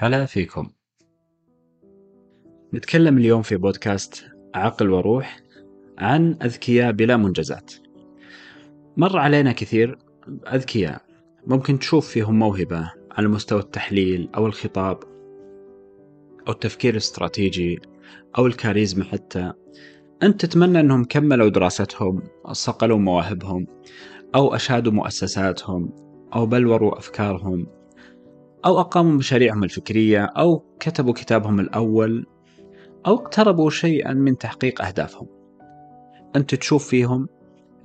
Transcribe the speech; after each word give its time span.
هلا 0.00 0.26
فيكم. 0.26 0.68
نتكلم 2.74 3.18
اليوم 3.18 3.42
في 3.42 3.56
بودكاست 3.56 4.24
عقل 4.54 4.90
وروح 4.90 5.40
عن 5.98 6.36
أذكياء 6.42 6.92
بلا 6.92 7.16
منجزات. 7.16 7.72
مر 8.96 9.18
علينا 9.18 9.52
كثير 9.52 9.98
أذكياء 10.52 11.02
ممكن 11.46 11.78
تشوف 11.78 12.08
فيهم 12.08 12.38
موهبة 12.38 12.92
على 13.10 13.28
مستوى 13.28 13.60
التحليل 13.60 14.28
أو 14.34 14.46
الخطاب 14.46 14.98
أو 16.48 16.52
التفكير 16.52 16.92
الاستراتيجي 16.92 17.80
أو 18.38 18.46
الكاريزما 18.46 19.04
حتى. 19.04 19.52
أنت 20.22 20.46
تتمنى 20.46 20.80
أنهم 20.80 21.04
كملوا 21.04 21.48
دراستهم 21.48 22.22
صقلوا 22.52 22.98
مواهبهم 22.98 23.66
أو 24.34 24.54
أشادوا 24.54 24.92
مؤسساتهم 24.92 25.90
أو 26.34 26.46
بلوروا 26.46 26.98
أفكارهم. 26.98 27.77
أو 28.64 28.80
أقاموا 28.80 29.12
مشاريعهم 29.12 29.64
الفكرية 29.64 30.24
أو 30.24 30.64
كتبوا 30.80 31.12
كتابهم 31.12 31.60
الأول 31.60 32.26
أو 33.06 33.14
اقتربوا 33.14 33.70
شيئا 33.70 34.12
من 34.12 34.38
تحقيق 34.38 34.82
أهدافهم. 34.82 35.26
أنت 36.36 36.54
تشوف 36.54 36.88
فيهم 36.88 37.28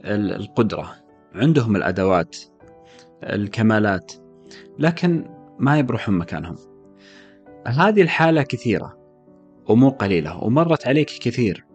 القدرة 0.05 0.95
عندهم 1.35 1.75
الأدوات 1.75 2.37
الكمالات 3.23 4.13
لكن 4.79 5.29
ما 5.59 5.79
يبرحون 5.79 6.17
مكانهم. 6.17 6.55
هذه 7.67 8.01
الحالة 8.01 8.41
كثيرة 8.41 8.97
ومو 9.69 9.89
قليلة 9.89 10.43
ومرت 10.43 10.87
عليك 10.87 11.07
كثير 11.07 11.65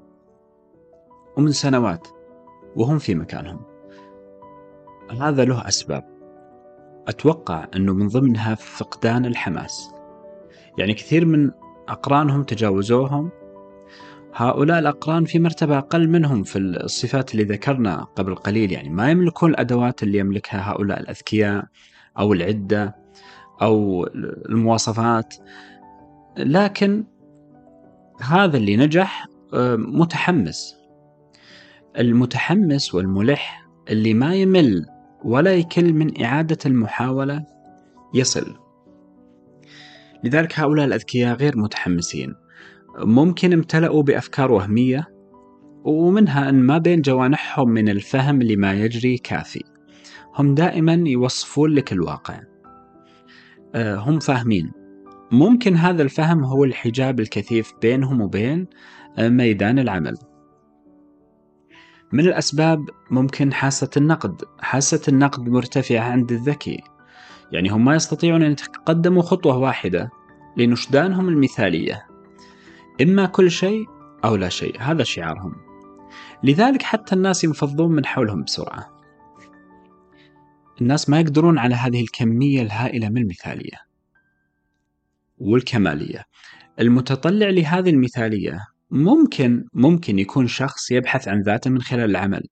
ومن 1.37 1.53
سنوات 1.53 2.09
وهم 2.77 2.99
في 2.99 3.15
مكانهم. 3.15 3.61
هذا 5.21 5.45
له 5.45 5.69
أسباب. 5.69 6.18
أتوقع 7.09 7.67
أنه 7.77 7.93
من 7.93 8.09
ضمنها 8.09 8.55
فقدان 8.55 9.27
الحماس. 9.27 9.91
يعني 10.79 10.95
كثير 10.95 11.25
من 11.25 11.51
أقرانهم 11.89 12.43
تجاوزوهم. 12.43 13.31
هؤلاء 14.35 14.79
الأقران 14.79 15.25
في 15.25 15.39
مرتبة 15.39 15.79
أقل 15.79 16.09
منهم 16.09 16.43
في 16.43 16.59
الصفات 16.59 17.33
اللي 17.33 17.45
ذكرنا 17.45 18.05
قبل 18.05 18.35
قليل. 18.35 18.73
يعني 18.73 18.89
ما 18.89 19.11
يملكون 19.11 19.51
الأدوات 19.51 20.03
اللي 20.03 20.19
يملكها 20.19 20.71
هؤلاء 20.71 21.01
الأذكياء 21.01 21.65
أو 22.19 22.33
العدة 22.33 22.97
أو 23.63 24.07
المواصفات. 24.49 25.35
لكن 26.39 27.05
هذا 28.21 28.57
اللي 28.57 28.77
نجح 28.77 29.27
آه، 29.55 29.77
متحمس. 29.77 30.77
المتحمس 31.99 32.95
والملح 32.95 33.69
اللي 33.91 34.15
ما 34.15 34.35
يمل 34.35 34.98
ولا 35.25 35.55
يكل 35.55 35.93
من 35.93 36.25
إعادة 36.25 36.59
المحاولة 36.67 37.45
يصل. 38.15 38.57
لذلك 40.25 40.59
هؤلاء 40.59 40.87
الأذكياء 40.87 41.37
غير 41.37 41.59
متحمسين. 41.59 42.35
ممكن 42.99 43.53
امتلأوا 43.53 44.03
بأفكار 44.03 44.53
وهمية 44.53 45.09
ومنها 45.85 46.49
أن 46.49 46.55
ما 46.55 46.79
بين 46.79 47.01
جوانحهم 47.01 47.69
من 47.69 47.89
الفهم 47.89 48.43
لما 48.43 48.73
يجري 48.73 49.19
كافي. 49.19 49.65
هم 50.35 50.55
دائما 50.55 50.93
يوصفون 51.07 51.71
لك 51.71 51.93
الواقع. 51.93 52.41
آه، 53.75 53.97
هم 53.97 54.19
فاهمين. 54.19 54.73
ممكن 55.33 55.77
هذا 55.77 56.03
الفهم 56.03 56.45
هو 56.45 56.65
الحجاب 56.65 57.21
الكثيف 57.21 57.73
بينهم 57.83 58.21
وبين 58.21 58.67
آه، 59.19 59.29
ميدان 59.29 59.79
العمل. 59.79 60.15
من 62.13 62.21
الأسباب 62.21 62.91
ممكن 63.11 63.53
حاسة 63.53 63.91
النقد. 63.97 64.45
حاسة 64.59 65.01
النقد 65.09 65.49
مرتفعة 65.49 66.01
عند 66.01 66.33
الذكي. 66.33 66.81
يعني 67.53 67.69
هم 67.69 67.85
ما 67.85 67.95
يستطيعون 67.95 68.43
أن 68.43 68.53
يتقدموا 68.53 69.23
خطوة 69.23 69.57
واحدة 69.57 70.11
لنشدانهم 70.57 71.29
المثالية. 71.29 72.07
إما 73.03 73.27
كل 73.27 73.51
شيء 73.51 73.87
أو 74.25 74.37
لا 74.37 74.49
شيء. 74.49 74.77
هذا 74.81 75.03
شعارهم. 75.05 75.55
لذلك 76.43 76.83
حتى 76.83 77.15
الناس 77.15 77.45
ينفضون 77.45 77.93
من 77.93 78.07
حولهم 78.07 78.43
بسرعة. 78.43 78.99
الناس 80.81 81.09
ما 81.09 81.21
يقدرون 81.21 81.59
على 81.59 81.75
هذه 81.75 82.01
الكمية 82.01 82.63
الهائلة 82.63 83.09
من 83.09 83.19
المثالية 83.19 83.77
والكمالية. 85.39 86.25
المتطلع 86.81 87.49
لهذه 87.49 87.91
المثالية 87.91 88.59
ممكن 88.91 89.65
ممكن 89.75 90.19
يكون 90.19 90.47
شخص 90.47 90.91
يبحث 90.91 91.29
عن 91.29 91.41
ذاته 91.41 91.71
من 91.71 91.81
خلال 91.81 92.11
العمل. 92.11 92.43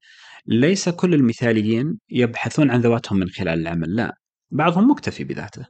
ليس 0.47 0.89
كل 0.89 1.15
المثاليين 1.15 1.99
يبحثون 2.11 2.71
عن 2.71 2.81
ذواتهم 2.81 3.19
من 3.19 3.29
خلال 3.29 3.61
العمل 3.61 3.97
لا. 3.97 4.13
بعضهم 4.51 4.91
مكتفي 4.91 5.25
بذاته. 5.25 5.67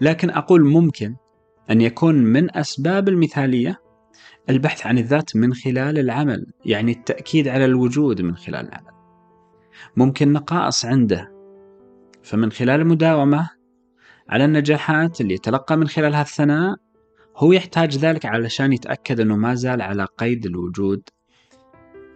لكن 0.00 0.30
أقول 0.30 0.64
ممكن 0.64 1.16
أن 1.70 1.80
يكون 1.80 2.14
من 2.14 2.56
أسباب 2.56 3.08
المثالية 3.08 3.76
البحث 4.50 4.86
عن 4.86 4.98
الذات 4.98 5.36
من 5.36 5.54
خلال 5.54 5.98
العمل 5.98 6.46
يعني 6.64 6.92
التأكيد 6.92 7.48
على 7.48 7.64
الوجود 7.64 8.22
من 8.22 8.36
خلال 8.36 8.68
العمل. 8.68 8.92
ممكن 9.96 10.32
نقائص 10.32 10.84
عنده 10.84 11.32
فمن 12.22 12.52
خلال 12.52 12.80
المداومة 12.80 13.50
على 14.28 14.44
النجاحات 14.44 15.20
اللي 15.20 15.34
يتلقى 15.34 15.76
من 15.76 15.88
خلالها 15.88 16.22
الثناء 16.22 16.76
هو 17.36 17.52
يحتاج 17.52 17.98
ذلك 17.98 18.26
علشان 18.26 18.72
يتأكد 18.72 19.20
أنه 19.20 19.36
ما 19.36 19.54
زال 19.54 19.82
على 19.82 20.06
قيد 20.18 20.46
الوجود 20.46 21.02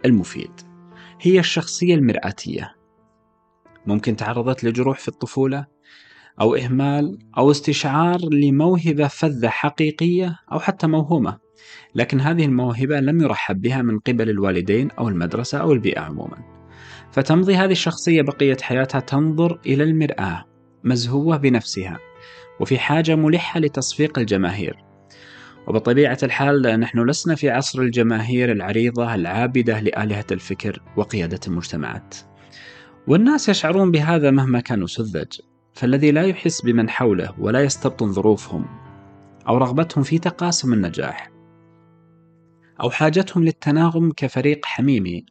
المفيد. 0.05 0.51
هي 1.21 1.39
الشخصية 1.39 1.95
المرآتية. 1.95 2.75
ممكن 3.85 4.15
تعرضت 4.15 4.63
لجروح 4.63 4.99
في 4.99 5.07
الطفولة 5.07 5.65
أو 6.41 6.55
إهمال 6.55 7.17
أو 7.37 7.51
استشعار 7.51 8.19
لموهبة 8.31 9.07
فذة 9.07 9.47
حقيقية 9.47 10.39
أو 10.51 10.59
حتى 10.59 10.87
موهومة. 10.87 11.37
لكن 11.95 12.19
هذه 12.19 12.45
الموهبة 12.45 12.99
لم 12.99 13.21
يرحب 13.21 13.61
بها 13.61 13.81
من 13.81 13.99
قبل 13.99 14.29
الوالدين 14.29 14.91
أو 14.91 15.07
المدرسة 15.07 15.57
أو 15.57 15.73
البيئة 15.73 15.99
عموما. 15.99 16.37
فتمضي 17.11 17.55
هذه 17.55 17.71
الشخصية 17.71 18.21
بقية 18.21 18.57
حياتها 18.61 18.99
تنظر 18.99 19.59
إلى 19.65 19.83
المرآة 19.83 20.45
مزهوة 20.83 21.37
بنفسها 21.37 21.97
وفي 22.59 22.79
حاجة 22.79 23.15
ملحة 23.15 23.59
لتصفيق 23.59 24.19
الجماهير. 24.19 24.86
وبطبيعة 25.67 26.17
الحال 26.23 26.61
نحن 26.61 27.09
لسنا 27.09 27.35
في 27.35 27.49
عصر 27.49 27.81
الجماهير 27.81 28.51
العريضة 28.51 29.15
العابدة 29.15 29.79
لآلهة 29.79 30.25
الفكر 30.31 30.81
وقيادة 30.97 31.39
المجتمعات. 31.47 32.15
والناس 33.07 33.49
يشعرون 33.49 33.91
بهذا 33.91 34.31
مهما 34.31 34.59
كانوا 34.59 34.87
سذج، 34.87 35.39
فالذي 35.77 36.11
لا 36.11 36.23
يحس 36.23 36.61
بمن 36.61 36.89
حوله 36.89 37.33
ولا 37.39 37.63
يستبطن 37.63 38.11
ظروفهم 38.11 38.65
أو 39.47 39.57
رغبتهم 39.57 40.03
في 40.03 40.19
تقاسم 40.19 40.73
النجاح 40.73 41.31
أو 42.81 42.89
حاجتهم 42.89 43.43
للتناغم 43.43 44.11
كفريق 44.11 44.65
حميمي 44.65 45.25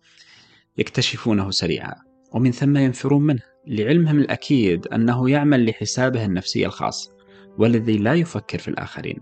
يكتشفونه 0.79 1.51
سريعا 1.51 1.95
ومن 2.33 2.51
ثم 2.53 2.77
ينفرون 2.77 3.23
منه 3.23 3.43
لعلمهم 3.67 4.19
الأكيد 4.19 4.87
أنه 4.87 5.31
يعمل 5.31 5.67
لحسابه 5.67 6.25
النفسي 6.25 6.67
الخاص 6.67 7.11
والذي 7.59 7.99
لا 7.99 8.15
يفكر 8.15 8.59
في 8.59 8.69
الآخرين 8.69 9.21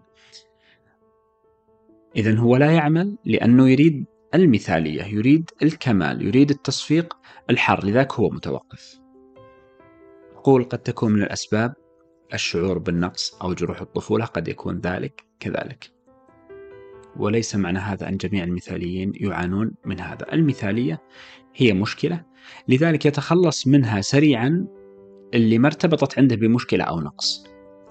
إذا 2.16 2.38
هو 2.38 2.56
لا 2.56 2.72
يعمل 2.72 3.18
لأنه 3.24 3.68
يريد 3.68 4.04
المثالية 4.34 5.02
يريد 5.02 5.50
الكمال 5.62 6.26
يريد 6.26 6.50
التصفيق 6.50 7.16
الحر 7.50 7.84
لذلك 7.84 8.12
هو 8.12 8.30
متوقف. 8.30 9.00
أقول 10.36 10.64
قد 10.64 10.78
تكون 10.78 11.12
من 11.12 11.22
الأسباب 11.22 11.74
الشعور 12.34 12.78
بالنقص 12.78 13.34
أو 13.42 13.54
جروح 13.54 13.80
الطفولة 13.80 14.24
قد 14.24 14.48
يكون 14.48 14.80
ذلك 14.80 15.24
كذلك. 15.40 15.90
وليس 17.16 17.56
معنى 17.56 17.78
هذا 17.78 18.08
أن 18.08 18.16
جميع 18.16 18.44
المثاليين 18.44 19.12
يعانون 19.14 19.74
من 19.84 20.00
هذا. 20.00 20.32
المثالية 20.32 21.02
هي 21.54 21.72
مشكلة 21.72 22.24
لذلك 22.68 23.06
يتخلص 23.06 23.66
منها 23.66 24.00
سريعا 24.00 24.66
اللي 25.34 25.58
ما 25.58 25.66
ارتبطت 25.66 26.18
عنده 26.18 26.36
بمشكلة 26.36 26.84
أو 26.84 27.00
نقص 27.00 27.44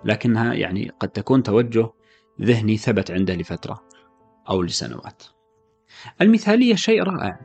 لكنها 0.06 0.54
يعني 0.54 0.92
قد 1.00 1.10
تكون 1.10 1.44
توجه 1.44 1.90
ذهني 2.42 2.78
ثبت 2.78 3.12
عنده 3.12 3.36
لفترة. 3.36 3.93
أو 4.50 4.62
لسنوات. 4.62 5.24
المثالية 6.22 6.76
شيء 6.76 7.04
رائع. 7.04 7.40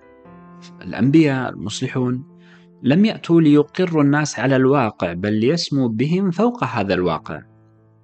الأنبياء 0.83 1.51
المصلحون 1.51 2.39
لم 2.83 3.05
يأتوا 3.05 3.41
ليقروا 3.41 4.03
الناس 4.03 4.39
على 4.39 4.57
الواقع 4.57 5.13
بل 5.13 5.33
ليسموا 5.33 5.89
بهم 5.89 6.31
فوق 6.31 6.65
هذا 6.65 6.95
الواقع. 6.95 7.43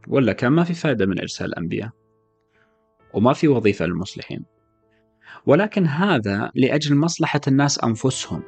ولا 0.08 0.32
كان 0.32 0.52
ما 0.52 0.64
في 0.64 0.74
فائدة 0.74 1.06
من 1.06 1.20
إرسال 1.20 1.46
الأنبياء. 1.46 1.90
وما 3.14 3.32
في 3.32 3.48
وظيفة 3.48 3.86
للمصلحين. 3.86 4.44
ولكن 5.46 5.86
هذا 5.86 6.50
لأجل 6.54 6.96
مصلحة 6.96 7.40
الناس 7.48 7.84
أنفسهم. 7.84 8.42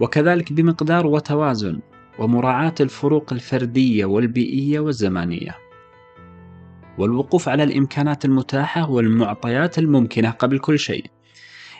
وكذلك 0.00 0.52
بمقدار 0.52 1.06
وتوازن 1.06 1.80
ومراعاة 2.18 2.74
الفروق 2.80 3.32
الفردية 3.32 4.04
والبيئية 4.04 4.80
والزمانية. 4.80 5.65
والوقوف 6.98 7.48
على 7.48 7.62
الإمكانات 7.62 8.24
المتاحة 8.24 8.90
والمعطيات 8.90 9.78
الممكنة 9.78 10.30
قبل 10.30 10.58
كل 10.58 10.78
شيء. 10.78 11.06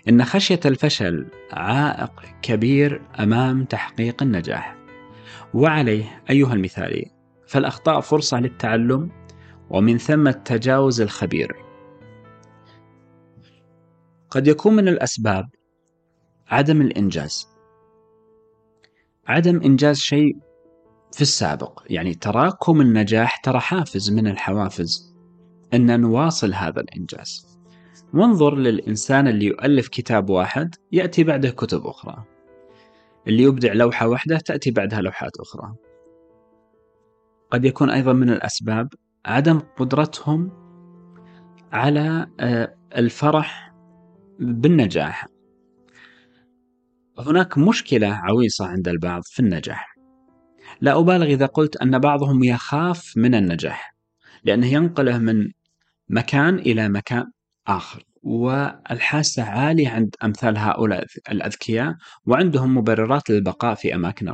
إن 0.09 0.25
خشية 0.25 0.61
الفشل 0.65 1.27
عائق 1.53 2.23
كبير 2.43 3.03
أمام 3.21 3.65
تحقيق 3.65 4.23
النجاح. 4.23 4.77
وعليه 5.55 6.23
أيها 6.31 6.55
المثالي 6.55 7.11
فالأخطاء 7.47 8.01
فرصة 8.01 8.41
للتعلم 8.41 9.11
ومن 9.71 9.99
ثم 9.99 10.29
التجاوز 10.29 11.01
الخبير. 11.01 11.57
قد 14.31 14.47
يكون 14.47 14.77
من 14.77 14.89
الأسباب 14.89 15.49
عدم 16.49 16.81
الإنجاز. 16.81 17.49
عدم 19.27 19.61
إنجاز 19.63 19.99
شيء 19.99 20.37
في 21.13 21.23
السابق. 21.23 21.83
يعني 21.87 22.15
تراكم 22.15 22.81
النجاح 22.81 23.37
ترى 23.37 23.61
حافز 23.61 24.11
من 24.11 24.27
الحوافز 24.27 25.17
أن 25.75 26.01
نواصل 26.01 26.55
هذا 26.55 26.81
الإنجاز. 26.81 27.59
وانظر 28.15 28.57
للإنسان 28.57 29.29
اللي 29.29 29.47
يؤلف 29.47 29.89
كتاب 29.89 30.31
واحد 30.31 30.75
يأتي 30.93 31.25
بعده 31.25 31.51
كتب 31.51 31.87
أخرى. 31.87 32.25
اللي 33.29 33.43
يبدع 33.43 33.73
لوحة 33.73 34.09
واحدة 34.09 34.39
تأتي 34.39 34.71
بعدها 34.71 35.01
لوحات 35.01 35.33
أخرى. 35.41 35.75
قد 37.51 37.65
يكون 37.65 37.91
أيضا 37.91 38.13
من 38.13 38.31
الأسباب 38.31 38.89
عدم 39.27 39.59
قدرتهم 39.77 40.51
على 41.73 42.27
آه، 42.41 42.75
الفرح 42.97 43.75
بالنجاح. 44.39 45.27
هناك 47.19 47.59
مشكلة 47.59 48.09
عويصة 48.09 48.67
عند 48.67 48.89
البعض 48.89 49.23
في 49.25 49.41
النجاح. 49.41 49.96
لا 50.81 50.99
أبالغ 50.99 51.25
إذا 51.27 51.47
قلت 51.47 51.77
أن 51.77 51.99
بعضهم 51.99 52.45
يخاف 52.45 53.13
من 53.17 53.35
النجاح 53.35 53.95
لأنه 54.45 54.67
ينقله 54.67 55.19
من 55.19 55.49
مكان 56.09 56.55
إلى 56.59 56.89
مكان 56.89 57.25
آخر 57.67 58.05
والحاسة 58.23 59.43
عالية 59.43 59.89
عند 59.89 60.15
أمثال 60.25 60.59
هؤلاء 60.59 61.05
الأذكياء 61.31 61.95
وعندهم 62.27 62.77
مبررات 62.77 63.31
للبقاء 63.31 63.75
في 63.75 63.95
أماكن 63.95 64.29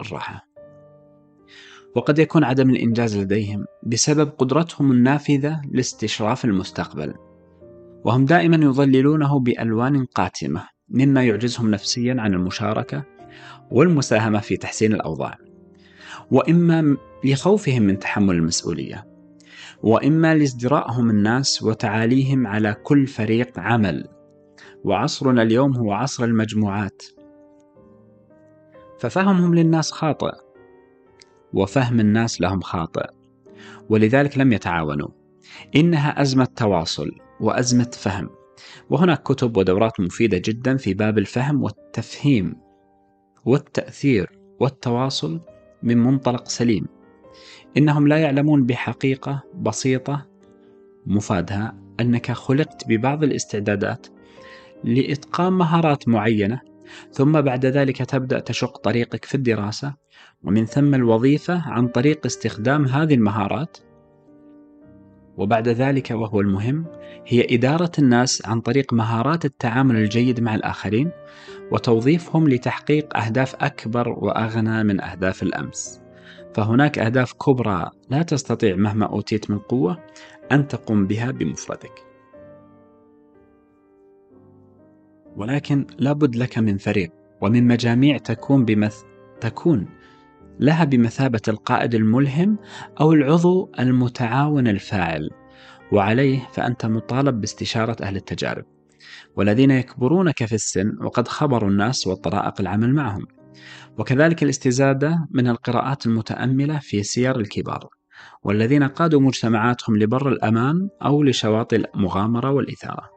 الراحة. 0.00 0.46
وقد 1.96 2.18
يكون 2.18 2.44
عدم 2.44 2.70
الإنجاز 2.70 3.16
لديهم 3.16 3.64
بسبب 3.82 4.28
قدرتهم 4.28 4.92
النافذة 4.92 5.62
لاستشراف 5.70 6.44
المستقبل 6.44 7.14
وهم 8.04 8.24
دائما 8.24 8.56
يظللونه 8.56 9.40
بألوان 9.40 10.04
قاتمة 10.04 10.68
مما 10.88 11.24
يعجزهم 11.24 11.70
نفسيا 11.70 12.16
عن 12.18 12.34
المشاركة 12.34 13.04
والمساهمة 13.70 14.40
في 14.40 14.56
تحسين 14.56 14.92
الأوضاع. 14.92 15.45
وإما 16.30 16.96
لخوفهم 17.24 17.82
من 17.82 17.98
تحمل 17.98 18.34
المسؤولية 18.34 19.16
وإما 19.82 20.34
لازدرائهم 20.34 21.10
الناس 21.10 21.62
وتعاليهم 21.62 22.46
على 22.46 22.74
كل 22.82 23.06
فريق 23.06 23.58
عمل. 23.58 24.08
وعصرنا 24.84 25.42
اليوم 25.42 25.76
هو 25.76 25.92
عصر 25.92 26.24
المجموعات. 26.24 27.02
ففهمهم 28.98 29.54
للناس 29.54 29.92
خاطئ 29.92 30.32
وفهم 31.52 32.00
الناس 32.00 32.40
لهم 32.40 32.60
خاطئ. 32.60 33.06
ولذلك 33.88 34.38
لم 34.38 34.52
يتعاونوا. 34.52 35.08
إنها 35.76 36.22
أزمة 36.22 36.48
تواصل 36.56 37.10
وأزمة 37.40 37.90
فهم. 37.92 38.28
وهناك 38.90 39.22
كتب 39.22 39.56
ودورات 39.56 40.00
مفيدة 40.00 40.38
جدا 40.44 40.76
في 40.76 40.94
باب 40.94 41.18
الفهم 41.18 41.62
والتفهيم 41.62 42.56
والتأثير 43.44 44.38
والتواصل 44.60 45.40
من 45.82 45.98
منطلق 45.98 46.48
سليم. 46.48 46.86
إنهم 47.76 48.08
لا 48.08 48.18
يعلمون 48.18 48.66
بحقيقة 48.66 49.42
بسيطة 49.54 50.26
مفادها 51.06 51.78
أنك 52.00 52.32
خلقت 52.32 52.88
ببعض 52.88 53.24
الاستعدادات 53.24 54.06
لإتقان 54.84 55.52
مهارات 55.52 56.08
معينة 56.08 56.60
ثم 57.12 57.40
بعد 57.40 57.66
ذلك 57.66 57.96
تبدأ 57.96 58.40
تشق 58.40 58.78
طريقك 58.78 59.24
في 59.24 59.34
الدراسة 59.34 59.94
ومن 60.44 60.66
ثم 60.66 60.94
الوظيفة 60.94 61.70
عن 61.70 61.88
طريق 61.88 62.26
استخدام 62.26 62.84
هذه 62.84 63.14
المهارات 63.14 63.76
وبعد 65.36 65.68
ذلك 65.68 66.10
وهو 66.10 66.40
المهم 66.40 66.84
هي 67.26 67.46
إدارة 67.50 67.90
الناس 67.98 68.46
عن 68.46 68.60
طريق 68.60 68.92
مهارات 68.92 69.44
التعامل 69.44 69.96
الجيد 69.96 70.40
مع 70.40 70.54
الآخرين 70.54 71.10
وتوظيفهم 71.72 72.48
لتحقيق 72.48 73.16
أهداف 73.16 73.54
أكبر 73.54 74.08
وأغنى 74.08 74.84
من 74.84 75.00
أهداف 75.00 75.42
الأمس. 75.42 76.00
فهناك 76.54 76.98
أهداف 76.98 77.32
كبرى 77.32 77.90
لا 78.10 78.22
تستطيع 78.22 78.76
مهما 78.76 79.06
أوتيت 79.06 79.50
من 79.50 79.58
قوة 79.58 79.98
أن 80.52 80.68
تقوم 80.68 81.06
بها 81.06 81.30
بمفردك. 81.30 82.06
ولكن 85.36 85.86
لابد 85.98 86.36
لك 86.36 86.58
من 86.58 86.78
فريق 86.78 87.12
ومن 87.40 87.66
مجاميع 87.66 88.18
تكون 88.18 88.64
بمث 88.64 89.02
تكون 89.40 89.86
لها 90.60 90.84
بمثابة 90.84 91.40
القائد 91.48 91.94
الملهم 91.94 92.58
أو 93.00 93.12
العضو 93.12 93.72
المتعاون 93.78 94.68
الفاعل 94.68 95.30
وعليه 95.92 96.48
فأنت 96.52 96.86
مطالب 96.86 97.40
باستشارة 97.40 97.96
أهل 98.02 98.16
التجارب. 98.16 98.64
والذين 99.36 99.70
يكبرونك 99.70 100.44
في 100.44 100.54
السن 100.54 100.92
وقد 101.00 101.28
خبروا 101.28 101.70
الناس 101.70 102.06
والطرائق 102.06 102.60
العمل 102.60 102.94
معهم. 102.94 103.26
وكذلك 103.98 104.42
الاستزادة 104.42 105.28
من 105.30 105.48
القراءات 105.48 106.06
المتأملة 106.06 106.78
في 106.78 107.02
سير 107.02 107.40
الكبار. 107.40 107.88
والذين 108.42 108.82
قادوا 108.82 109.20
مجتمعاتهم 109.20 109.96
لبر 109.96 110.28
الأمان 110.28 110.88
أو 111.04 111.22
لشواطئ 111.22 111.76
المغامرة 111.94 112.50
والإثارة. 112.50 113.10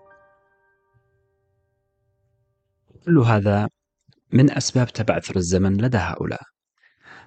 كل 3.05 3.17
هذا 3.17 3.69
من 4.33 4.51
أسباب 4.51 4.87
تبعثر 4.87 5.35
الزمن 5.35 5.81
لدى 5.81 5.97
هؤلاء. 5.97 6.41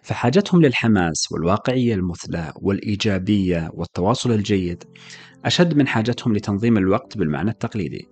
فحاجتهم 0.02 0.62
للحماس 0.62 1.32
والواقعية 1.32 1.94
المثلى 1.94 2.52
والإيجابية 2.56 3.70
والتواصل 3.74 4.32
الجيد 4.32 4.84
أشد 5.44 5.76
من 5.76 5.88
حاجتهم 5.88 6.36
لتنظيم 6.36 6.76
الوقت 6.76 7.18
بالمعنى 7.18 7.50
التقليدي. 7.50 8.08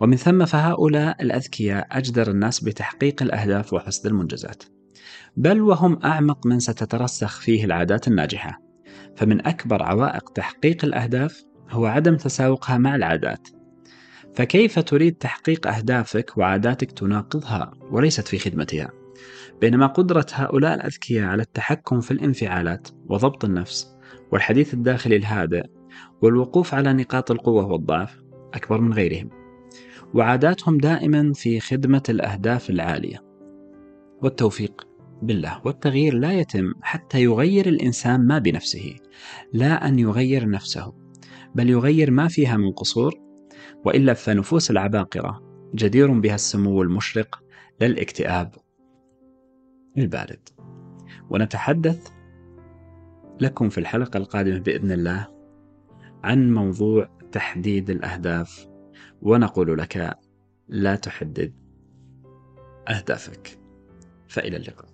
ومن 0.00 0.16
ثم 0.16 0.44
فهؤلاء 0.44 1.22
الأذكياء 1.22 1.86
أجدر 1.90 2.30
الناس 2.30 2.60
بتحقيق 2.60 3.22
الأهداف 3.22 3.72
وحصد 3.72 4.06
المنجزات. 4.06 4.62
بل 5.36 5.60
وهم 5.60 5.98
أعمق 6.04 6.46
من 6.46 6.60
ستترسخ 6.60 7.40
فيه 7.40 7.64
العادات 7.64 8.08
الناجحة. 8.08 8.62
فمن 9.16 9.46
أكبر 9.46 9.82
عوائق 9.82 10.30
تحقيق 10.30 10.84
الأهداف 10.84 11.42
هو 11.70 11.86
عدم 11.86 12.16
تساوقها 12.16 12.78
مع 12.78 12.94
العادات. 12.94 13.48
فكيف 14.34 14.78
تريد 14.78 15.14
تحقيق 15.14 15.66
أهدافك 15.66 16.38
وعاداتك 16.38 16.92
تناقضها 16.92 17.70
وليست 17.90 18.28
في 18.28 18.38
خدمتها؟ 18.38 19.01
بينما 19.62 19.86
قدرة 19.86 20.26
هؤلاء 20.32 20.74
الأذكياء 20.74 21.28
على 21.28 21.42
التحكم 21.42 22.00
في 22.00 22.10
الانفعالات 22.10 22.88
وضبط 23.08 23.44
النفس 23.44 23.96
والحديث 24.32 24.74
الداخلي 24.74 25.16
الهادئ 25.16 25.64
والوقوف 26.22 26.74
على 26.74 26.92
نقاط 26.92 27.30
القوة 27.30 27.66
والضعف 27.66 28.22
أكبر 28.54 28.80
من 28.80 28.92
غيرهم 28.92 29.30
وعاداتهم 30.14 30.78
دائما 30.78 31.32
في 31.32 31.60
خدمة 31.60 32.02
الأهداف 32.08 32.70
العالية. 32.70 33.24
والتوفيق 34.22 34.88
بالله 35.22 35.60
والتغيير 35.64 36.14
لا 36.14 36.32
يتم 36.32 36.72
حتى 36.82 37.22
يغير 37.22 37.66
الإنسان 37.66 38.26
ما 38.26 38.38
بنفسه 38.38 38.96
لا 39.52 39.88
أن 39.88 39.98
يغير 39.98 40.48
نفسه 40.48 40.92
بل 41.54 41.70
يغير 41.70 42.10
ما 42.10 42.28
فيها 42.28 42.56
من 42.56 42.72
قصور 42.72 43.14
وإلا 43.84 44.14
فنفوس 44.14 44.70
العباقرة 44.70 45.42
جدير 45.74 46.20
بها 46.20 46.34
السمو 46.34 46.82
المشرق 46.82 47.42
للاكتئاب 47.80 48.54
البارد 49.98 50.48
ونتحدث 51.30 52.10
لكم 53.40 53.68
في 53.68 53.78
الحلقة 53.78 54.16
القادمة 54.16 54.58
بإذن 54.58 54.92
الله 54.92 55.28
عن 56.24 56.54
موضوع 56.54 57.08
تحديد 57.32 57.90
الأهداف 57.90 58.68
ونقول 59.22 59.78
لك 59.78 60.16
لا 60.68 60.96
تحدد 60.96 61.54
أهدافك. 62.88 63.58
فإلى 64.28 64.56
اللقاء. 64.56 64.91